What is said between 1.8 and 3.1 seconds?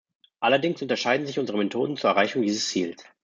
zur Erreichung dieses Ziels.